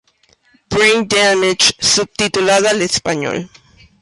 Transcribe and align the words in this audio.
Brain 0.69 1.05
Damage 1.07 1.75
subtitulada 1.79 2.71
al 2.71 2.81
español 2.81 3.51